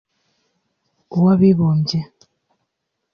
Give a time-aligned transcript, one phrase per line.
[1.15, 1.99] uw’abibumbye